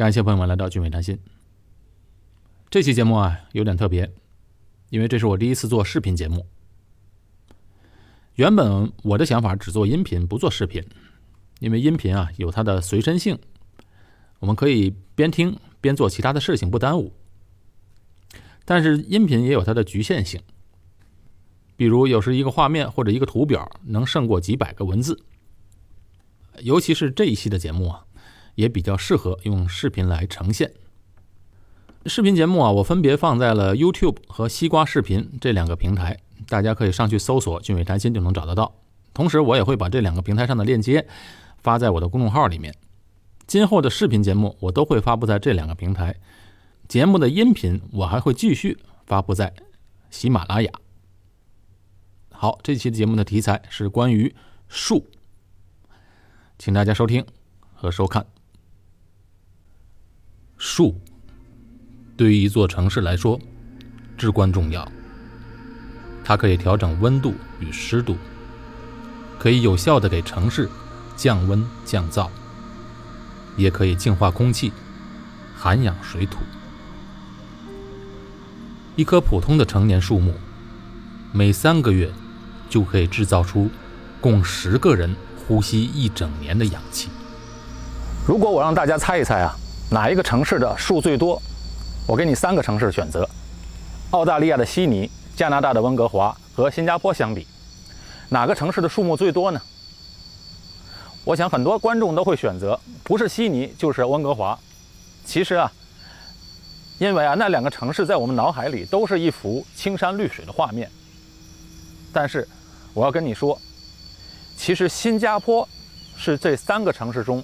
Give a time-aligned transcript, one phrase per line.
[0.00, 1.18] 感谢朋友们来到聚美谈心。
[2.70, 4.10] 这期节目啊有点特别，
[4.88, 6.46] 因为这是我第一次做视频节目。
[8.36, 10.82] 原本我的想法只做音频，不做视频，
[11.58, 13.38] 因为音频啊有它的随身性，
[14.38, 17.12] 我们可以边听边做其他的事情，不耽误。
[18.64, 20.40] 但是音频也有它的局限性，
[21.76, 25.22] 比如有时一个画面或者一个图表能胜过几百个文字，
[26.60, 28.06] 尤其是这一期的节目啊，
[28.60, 30.70] 也比较适合用视频来呈现。
[32.04, 38.74] 视频节目啊，我分别放在了 YouTube 和西瓜视频这两个平台，大家可以上去搜索“俊伟谈心”就能找得到。
[39.14, 41.06] 同时，我也会把这两个平台上的链接
[41.58, 42.74] 发在我的公众号里面。
[43.46, 46.14] 今后的视频节目我都会发布在这两个平台。
[46.86, 49.52] 节目的音频我还会继续发布在
[50.10, 50.70] 喜马拉雅。
[52.30, 54.34] 好，这期节目的题材是关于
[54.68, 55.10] 树，
[56.58, 57.24] 请大家收听
[57.74, 58.39] 和收看。
[60.62, 60.94] 树
[62.18, 63.40] 对于一座城市来说
[64.18, 64.86] 至关重要，
[66.22, 68.14] 它可以调整温度与湿度，
[69.38, 70.68] 可以有效的给城市
[71.16, 72.28] 降温降噪，
[73.56, 74.70] 也可以净化空气、
[75.56, 76.40] 涵养水土。
[78.96, 80.34] 一棵普通的成年树木，
[81.32, 82.12] 每三个月
[82.68, 83.70] 就可以制造出
[84.20, 87.08] 供十个人呼吸一整年的氧气。
[88.26, 89.56] 如果我让大家猜一猜啊，
[89.92, 91.42] 哪一个城市的树最多？
[92.06, 93.28] 我给你三个城市选择：
[94.10, 97.44] 澳大利亚的悉尼、加拿大的温哥华和新加坡相比，
[98.28, 99.60] 哪个城市的树木最多呢？
[101.24, 104.56] 我想很多观众都会选择不是悉尼就是温哥华。
[105.24, 105.70] 其实啊。
[107.00, 110.90] 因为啊，那两个城市在我们脑海里都是一幅青山绿水的画面。
[112.12, 112.46] 但是，
[112.92, 113.58] 我要跟你说，
[114.54, 115.66] 其实新加坡
[116.14, 117.42] 是这三个城市中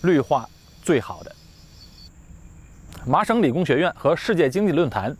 [0.00, 0.48] 绿化
[0.82, 1.36] 最好的。
[3.06, 5.16] 麻省理工学院和世界经济论坛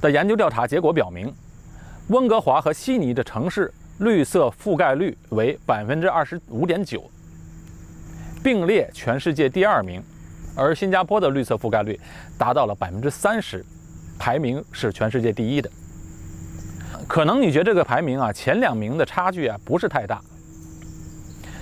[0.00, 1.32] 的研究调查结果表明，
[2.08, 7.10] 温哥华和悉尼的城市绿色覆盖率为百分之二十五点九，
[8.42, 10.02] 并列全世界第二名。
[10.54, 12.00] 而新加坡的绿色覆盖率
[12.38, 13.64] 达到了百分之三十，
[14.18, 15.70] 排名是全世界第一的。
[17.06, 20.20] 可能你觉得这个排名啊，前两名的差距啊不是太大。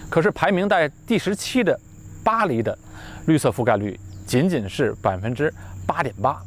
[0.09, 1.77] 可是排名在第十七的
[2.23, 2.79] 巴黎的
[3.27, 5.53] 绿色覆盖率仅仅是百分之
[5.87, 6.43] 八点八。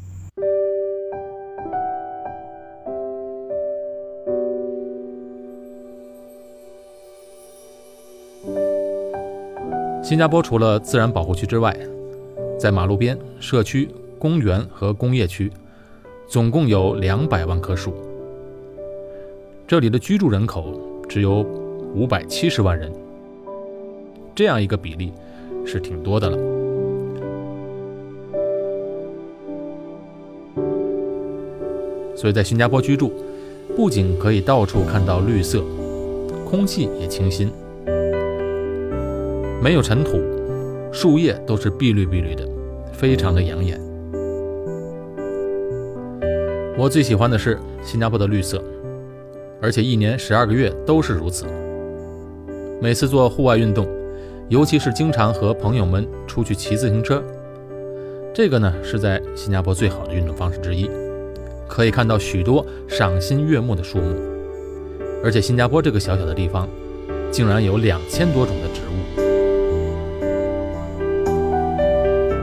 [10.02, 11.76] 新加坡除了自然保护区之外，
[12.58, 13.88] 在马路边、社区、
[14.18, 15.52] 公园和工业区，
[16.26, 17.94] 总共有两百万棵树。
[19.66, 20.72] 这里的居住人口
[21.06, 21.42] 只有
[21.94, 22.90] 五百七十万人，
[24.34, 25.12] 这样一个比例
[25.66, 26.47] 是挺多的了。
[32.18, 33.12] 所以在新加坡居住，
[33.76, 35.62] 不仅可以到处看到绿色，
[36.44, 37.48] 空气也清新，
[39.62, 40.18] 没有尘土。
[40.90, 42.44] 树叶都是碧绿碧绿的，
[42.92, 43.80] 非常的养眼。
[46.76, 48.60] 我最喜欢的是新加坡的绿色，
[49.62, 51.44] 而且一年十二个月都是如此。
[52.80, 53.86] 每次做户外运动，
[54.48, 57.22] 尤其是经常和朋友们出去骑自行车，
[58.34, 60.90] 这个呢是在新加坡最好的运动方式之一，
[61.68, 64.16] 可以看到许多赏心悦目的树木，
[65.22, 66.66] 而且新加坡这个小小的地方，
[67.30, 68.88] 竟然有两千多种的植物。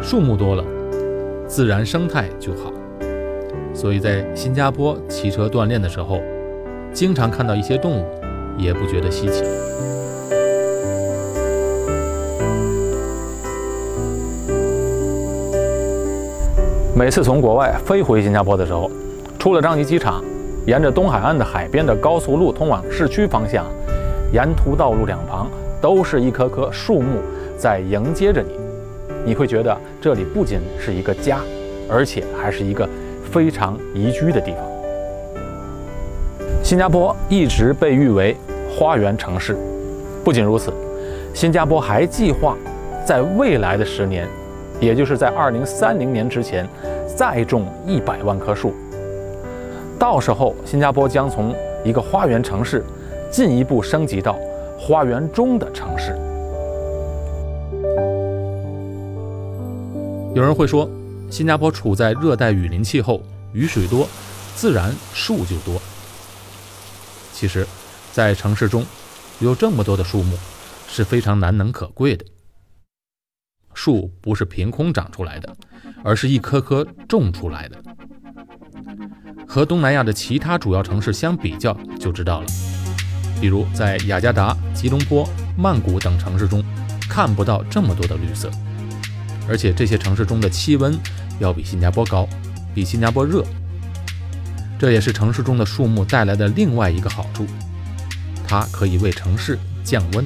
[0.01, 0.63] 树木多了，
[1.47, 2.71] 自然生态就好。
[3.73, 6.21] 所以在新加坡骑车锻炼的时候，
[6.93, 8.05] 经常看到一些动物，
[8.57, 9.43] 也不觉得稀奇。
[16.95, 18.89] 每次从国外飞回新加坡的时候，
[19.45, 20.23] 出了樟宜机场，
[20.65, 23.63] 沿着东海岸的海边的高速路通往市区方向，
[24.33, 25.47] 沿途道路两旁
[25.79, 27.19] 都是一棵棵树木
[27.55, 28.59] 在迎接着你。
[29.23, 31.37] 你会觉得这里不仅是一个家，
[31.87, 32.89] 而且还是一个
[33.31, 34.61] 非常宜居的地方。
[36.63, 38.35] 新加坡一直被誉为
[38.67, 39.55] 花园城市，
[40.23, 40.73] 不仅如此，
[41.35, 42.57] 新加坡还计划
[43.05, 44.27] 在未来的十年，
[44.79, 46.67] 也就是在二零三零年之前，
[47.15, 48.73] 再种一百万棵树。
[50.05, 51.51] 到时候，新加坡将从
[51.83, 52.85] 一个花园城市
[53.31, 54.37] 进一步升级到
[54.77, 56.11] 花园中的城市。
[60.35, 60.87] 有人会说，
[61.31, 63.19] 新加坡处在热带雨林气候，
[63.51, 64.07] 雨水多，
[64.55, 65.81] 自然树就多。
[67.33, 67.65] 其实，
[68.11, 68.85] 在城市中，
[69.39, 70.37] 有这么多的树木
[70.87, 72.23] 是非常难能可贵的。
[73.73, 75.51] 树不是凭空长出来的，
[76.03, 77.75] 而是一棵棵种出来的。
[79.55, 82.47] 和东南亚的其他主要城市相比较，就知道了。
[83.39, 85.25] 比如在雅加达、吉隆坡、
[85.57, 86.61] 曼谷等城市中，
[87.07, 88.51] 看不到这么多的绿色，
[89.47, 90.93] 而且这些城市中的气温
[91.39, 92.27] 要比新加坡高，
[92.73, 93.45] 比新加坡热。
[94.77, 97.47] 这也是城市中的树木带来的另外一个好处，
[98.45, 100.25] 它可以为城市降温。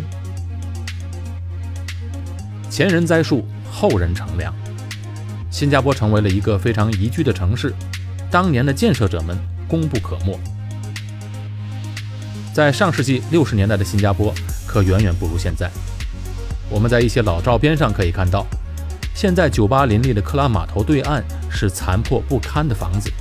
[2.68, 4.52] 前人栽树，后人乘凉。
[5.52, 7.76] 新加坡成为了一个非常宜居的城市，
[8.32, 9.38] 当年的建设者们
[9.68, 10.40] 功不可没。
[12.54, 14.34] 在上世纪六十年代的新加坡，
[14.68, 15.70] 可远远不如现在。
[16.70, 18.46] 我们在一些老照片上可以看到，
[19.16, 23.12] 现在酒吧林立的克拉码头对岸是残破不堪的房子。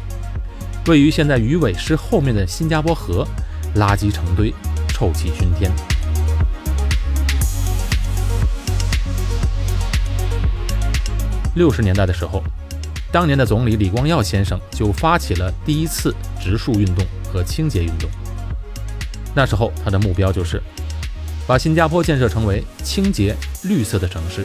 [0.87, 3.27] 位于现在鱼尾狮后面的新加坡河，
[3.77, 4.53] 垃圾成堆，
[4.89, 5.71] 臭气熏天。
[11.55, 12.43] 六十年代的时候，
[13.11, 18.09] 当年的总理李光耀先生就发起了第一次植树运动和清洁运动。
[19.35, 20.63] 那时候他的目标就是
[21.47, 24.45] 把新加坡建设成为清洁绿色的城市，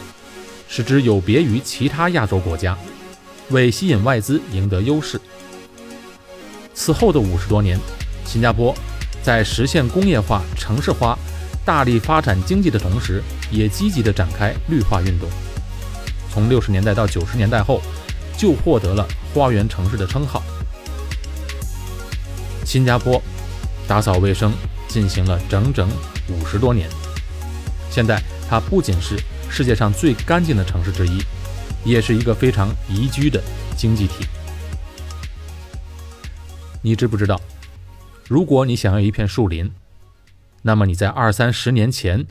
[0.69, 2.77] 使之有别于其他亚洲国家，
[3.49, 5.19] 为吸引外资赢得优势。
[6.73, 7.77] 此后的五十多年，
[8.25, 8.73] 新加坡
[9.21, 11.19] 在实现工业化、城市化、
[11.65, 13.21] 大力发展经济的同时，
[13.51, 15.27] 也积极地展开绿化运动。
[16.31, 17.81] 从六十年代到九十年代后，
[18.37, 20.41] 就获得了“花园城市”的称号。
[22.65, 23.21] 新加坡
[23.87, 24.53] 打扫卫生
[24.87, 25.89] 进行了整整
[26.29, 26.89] 五十多年，
[27.89, 29.19] 现在它不仅是
[29.49, 31.21] 世界上最干净的城市之一，
[31.83, 33.41] 也是一个非常宜居的
[33.75, 34.25] 经济体。
[36.81, 37.39] 你知不知道，
[38.27, 39.71] 如果你想要一片树林，
[40.61, 42.25] 那么你在二三十年前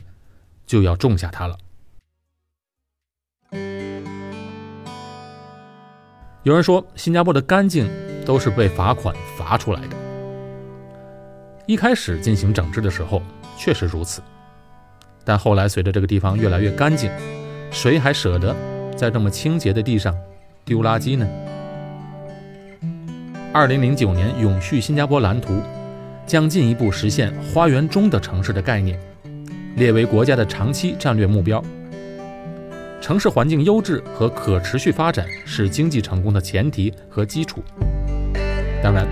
[0.65, 1.57] 就要种下它了。
[6.43, 7.89] 有人说，新加坡的干净
[8.25, 9.95] 都是被罚款罚出来的。
[11.65, 13.23] 一开始进行整治的时候
[13.57, 14.21] 确实如此，
[15.23, 17.09] 但后来随着这个地方越来越干净，
[17.71, 18.53] 谁还舍得
[18.93, 20.13] 在这么清洁的地上
[20.65, 21.25] 丢垃圾呢？
[23.53, 25.53] 二零零九年《永续新加坡蓝图》
[26.27, 28.99] 将进一步实现“花园中的城市”的概念，
[29.77, 31.63] 列为国家的长期战略目标。
[33.03, 37.61] 城市环境优质和可持续发展是经济成功的前提和基础。
[38.81, 39.05] 当然，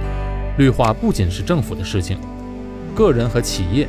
[0.58, 2.18] 绿化不仅是政府的事情，
[2.96, 3.86] 个人和企业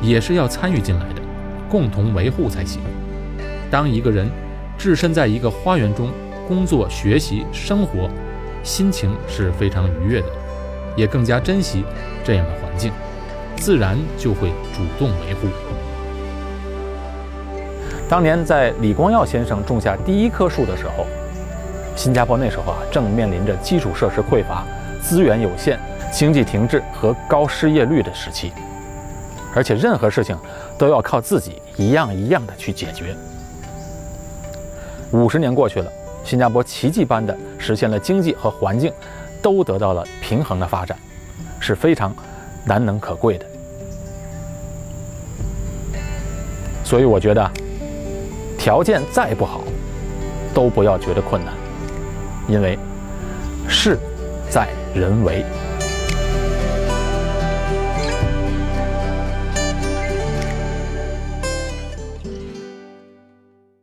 [0.00, 1.22] 也是要参与进来的，
[1.68, 2.80] 共同维护才行。
[3.72, 4.30] 当一个人
[4.78, 6.12] 置身在一个花园中
[6.46, 8.08] 工作、学习、生活，
[8.62, 10.28] 心情是非常愉悦的，
[10.96, 11.82] 也更加珍惜
[12.24, 12.92] 这样的环境，
[13.56, 15.48] 自然就会主动维护。
[18.10, 21.06] 当年在李光耀先生种下第一棵树的时候，
[21.94, 24.64] 新加坡那时候啊正面临着基础设施匮乏、
[25.00, 25.78] 资源有限、
[26.12, 28.50] 经济停滞和高失业率的时期，
[29.54, 30.36] 而且任何事情
[30.76, 33.14] 都要靠自己一样一样的去解决。
[35.12, 35.88] 五十年过去了。
[36.22, 38.92] 新加坡奇迹般的实现了经济和环境
[39.40, 40.98] 都得到了平衡的发展，
[41.60, 42.14] 是非常
[42.64, 43.46] 难能可贵的。
[46.84, 47.50] 所以我觉得，
[48.60, 49.62] 条件再不好，
[50.52, 51.54] 都不要觉得困难，
[52.46, 52.78] 因为
[53.66, 53.98] 事
[54.50, 55.42] 在人为。